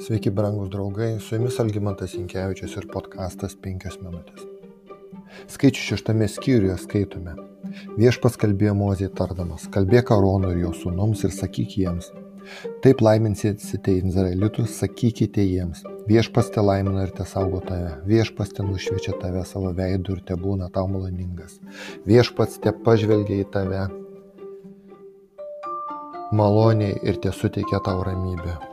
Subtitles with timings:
[0.00, 4.46] Sveiki, brangus draugai, su jumis Algymantas Inkevičius ir podkastas 5 minutės.
[5.52, 7.34] Skaičių šeštame skyriuje skaitome.
[7.98, 12.08] Viešpas kalbėjo Mozijai tardamas, kalbėk Aronui ir jo sūnums ir sakyk jiems.
[12.80, 15.84] Taip laiminsite Izraelitus, sakykite jiems.
[16.08, 17.92] Viešpas te laimina ir te saugo tave.
[18.08, 21.60] Viešpas te nušviečia tave savo veidu ir te būna tau maloningas.
[22.08, 23.84] Viešpats te pažvelgia į tave
[26.32, 28.69] maloniai ir te suteikia tau ramybę.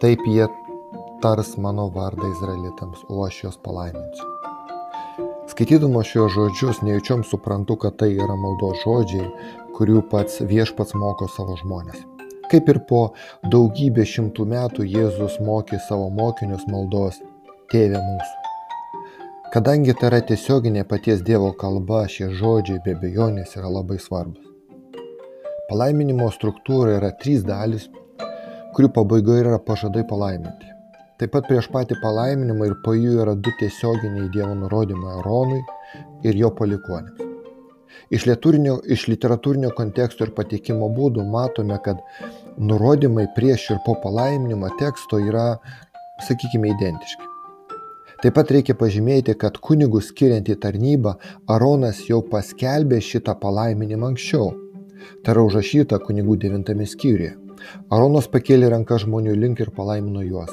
[0.00, 0.48] Taip jie
[1.22, 4.26] tars mano vardą Izraelitams, o aš juos palaiminsiu.
[5.48, 9.30] Skaitydama šios žodžius, nejučiom suprantu, kad tai yra maldos žodžiai,
[9.78, 12.04] kurių pats viešpats moko savo žmonės.
[12.52, 13.00] Kaip ir po
[13.54, 17.22] daugybę šimtų metų Jėzus mokė savo mokinius maldos
[17.72, 18.34] Tėve mūsų.
[19.54, 24.44] Kadangi tai yra tiesioginė paties Dievo kalba, šie žodžiai be bejonės yra labai svarbus.
[25.70, 27.88] Palaiminimo struktūra yra trys dalis
[28.76, 30.72] kurių pabaigoje yra pažadai palaiminti.
[31.16, 35.62] Taip pat prieš patį palaiminimą ir po jų yra du tiesioginiai Dievo nurodymai Aronui
[36.28, 37.22] ir jo palikonėms.
[38.12, 38.26] Iš,
[38.94, 42.02] iš literatūrinio konteksto ir pateikimo būdų matome, kad
[42.58, 45.56] nurodymai prieš ir po palaiminimo teksto yra,
[46.28, 47.32] sakykime, identiški.
[48.20, 51.16] Taip pat reikia pažymėti, kad kunigų skiriant į tarnybą
[51.52, 54.52] Aronas jau paskelbė šitą palaiminimą anksčiau.
[55.24, 57.45] Tai yra užrašyta kunigų devintame skyriuje.
[57.90, 60.52] Aronas pakėlė ranką žmonių link ir palaimino juos.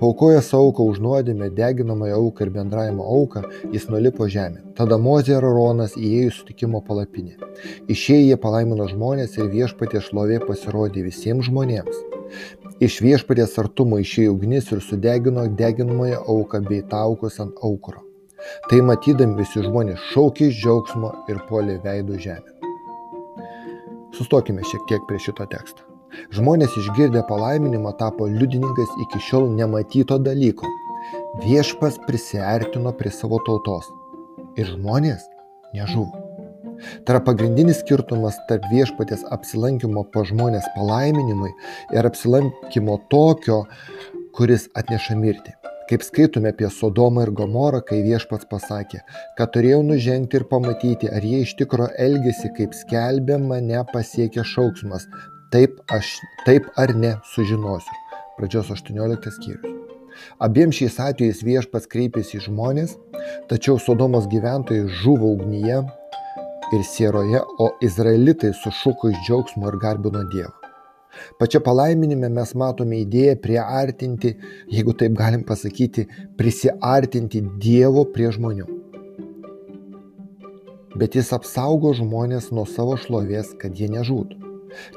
[0.00, 4.62] Paukojęs auką už nuodėmę, deginamąją auką ir bendravimo auką, jis nulipo žemę.
[4.76, 7.36] Tada Mozė ir Aronas įėjo į sutikimo palapinę.
[7.92, 12.02] Išėję jie palaimino žmonės ir viešpatie šlovė pasirodė visiems žmonėms.
[12.86, 18.04] Iš viešpatės artumo išėjo ugnis ir sudegino deginamąją auką bei taukus ant aukuro.
[18.68, 22.52] Tai matydami visi žmonės šaukė iš džiaugsmo ir puolė veidų žemę.
[24.16, 25.95] Sustokime šiek tiek prie šito teksto.
[26.36, 30.68] Žmonės išgirdę palaiminimą tapo liudininkais iki šiol nematyto dalyko.
[31.44, 33.90] Viešpas prisiartino prie savo tautos
[34.56, 35.26] ir žmonės
[35.76, 36.26] nežuvo.
[37.04, 41.52] Tai yra pagrindinis skirtumas tarp viešpatės apsilankimo po žmonės palaiminimui
[41.96, 43.62] ir apsilankimo tokio,
[44.36, 45.54] kuris atneša mirtį.
[45.86, 49.04] Kaip skaitome apie Sodomą ir Gomorą, kai viešpats pasakė,
[49.38, 55.06] kad turėjau nužengti ir pamatyti, ar jie iš tikro elgesi, kaip skelbė mane pasiekė šauksmas,
[55.52, 57.94] Taip, aš, taip ar ne sužinosiu.
[58.36, 59.76] Pradžios 18 skyrius.
[60.42, 62.96] Abiem šiais atvejais viešpats kreipėsi į žmonės,
[63.50, 65.82] tačiau Sodomos gyventojai žuvo ugnyje
[66.74, 70.54] ir sieroje, o izraelitai sušuko iš džiaugsmo ir garbino Dievą.
[71.40, 74.34] Pačia palaiminime mes matome idėją priartinti,
[74.72, 78.66] jeigu taip galim pasakyti, prisiartinti Dievo prie žmonių.
[80.96, 84.45] Bet jis apsaugo žmonės nuo savo šlovės, kad jie nežūtų.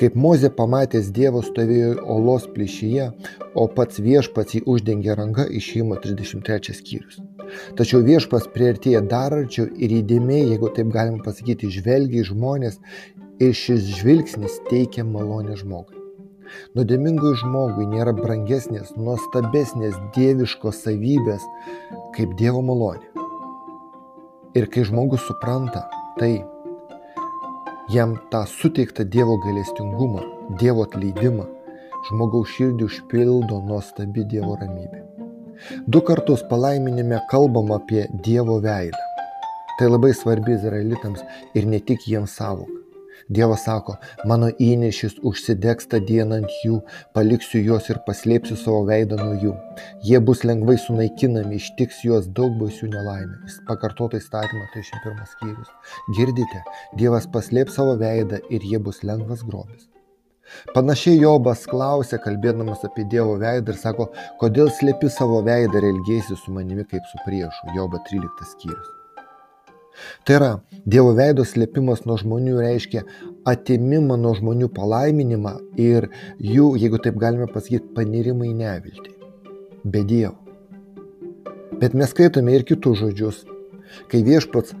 [0.00, 3.10] Kaip Mozė pamatęs Dievą stovėjo olos plyšyje,
[3.54, 7.20] o pats viešpats jį uždengė ranką išėjimo 33 skyrius.
[7.78, 12.80] Tačiau viešpas prieartėja dar arčiau ir įdėmiai, jeigu taip galima pasakyti, žvelgia į žmonės
[13.42, 16.02] ir šis žvilgsnis teikia malonę žmogui.
[16.78, 21.44] Nuodėmingui žmogui nėra brangesnės, nuostabesnės dieviškos savybės
[22.16, 23.10] kaip Dievo malonė.
[24.56, 25.84] Ir kai žmogus supranta
[26.20, 26.38] tai,
[27.88, 30.22] jam tą suteiktą Dievo gailestingumą,
[30.60, 31.44] Dievo atleidimą,
[32.08, 35.02] žmogaus širdį užpildo nuostabi Dievo ramybė.
[35.86, 39.04] Du kartus palaiminime kalbam apie Dievo veidą.
[39.78, 41.22] Tai labai svarbi izraelitams
[41.54, 42.85] ir ne tik jiems savoka.
[43.28, 43.96] Dievas sako,
[44.30, 46.76] mano įnešis užsidegs tą dieną ant jų,
[47.16, 49.54] paliksiu juos ir paslėpsiu savo veidą nuo jų.
[50.06, 53.40] Jie bus lengvai sunaikinami, ištiks juos daug baisių nelaimė.
[53.48, 55.74] Jis pakartota įstatymą 31 skyrius.
[56.14, 56.62] Girdite,
[57.00, 59.88] Dievas paslėps savo veidą ir jie bus lengvas grobis.
[60.76, 64.06] Panašiai Jobas klausė, kalbėdamas apie Dievo veidą ir sako,
[64.38, 67.74] kodėl slėpi savo veidą ir elgėsi su manimi kaip su priešu.
[67.74, 68.94] Joba 13 skyrius.
[70.24, 70.50] Tai yra,
[70.86, 73.02] Dievo veido slėpimas nuo žmonių reiškia
[73.50, 79.14] atimimą nuo žmonių palaiminimą ir jų, jeigu taip galime pasakyti, panirimą į neviltį.
[79.84, 80.36] Be Dievo.
[81.80, 83.42] Bet mes skaitome ir kitus žodžius,
[84.10, 84.76] kai viešpats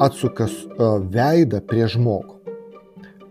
[0.00, 0.48] atsuka
[1.12, 2.40] veidą prie žmogų.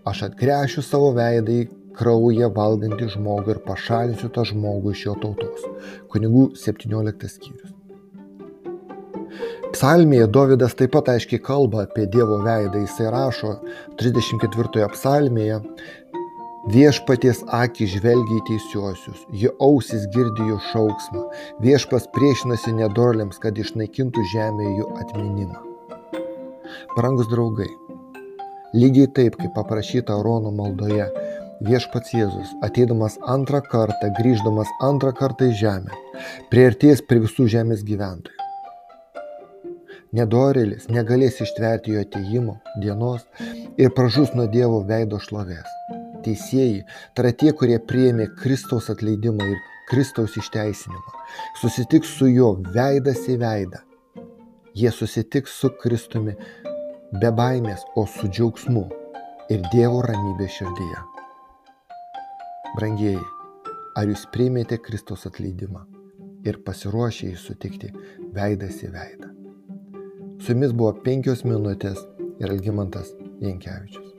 [0.08, 1.66] Aš atgręšiu savo veidą į
[1.98, 5.68] kraują valgantį žmogų ir pašalinsiu tą žmogų iš jo tautos.
[6.14, 7.79] Kunigų 17 skyrius.
[9.74, 12.82] Psalmėje Dovydas taip pat aiškiai kalba apie Dievo veidą.
[12.84, 13.56] Jisai rašo
[14.02, 15.62] 34 psalmėje,
[16.70, 21.22] Viešpaties akį žvelgia į teisiuosius, jo ausis girdi jų šauksmą,
[21.64, 25.62] viešpas priešinasi nedorliams, kad išnaikintų žemėje jų atminimą.
[26.98, 27.70] Brangus draugai,
[28.76, 31.08] lygiai taip, kaip paprašyta Arono maldoje,
[31.64, 36.04] viešpats Jėzus, ateidamas antrą kartą, grįždamas antrą kartą į žemę,
[36.52, 38.39] prieartės prie visų žemės gyventojų.
[40.10, 43.28] Nedorėlis negalės ištverti jo ateimo dienos
[43.78, 45.70] ir pražus nuo Dievo veido šlovės.
[46.26, 46.80] Teisėjai,
[47.14, 49.62] tai yra tie, kurie priėmė Kristaus atleidimą ir
[49.92, 51.14] Kristaus išteisinimą,
[51.62, 53.84] susitiks su juo veidas į veidą.
[54.74, 56.34] Jie susitiks su Kristumi
[57.22, 58.88] be baimės, o su džiaugsmu
[59.54, 61.06] ir Dievo ramybė širdyje.
[62.76, 63.26] Brangieji,
[63.98, 65.86] ar jūs priimėte Kristaus atleidimą
[66.50, 67.94] ir pasiruošę jį sutikti
[68.34, 69.29] veidas į veidą?
[70.40, 72.00] Su jumis buvo penkios minutės
[72.40, 73.12] ir Algymantas
[73.44, 74.19] Jankievičius.